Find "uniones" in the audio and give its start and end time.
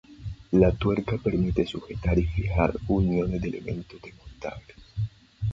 2.87-3.39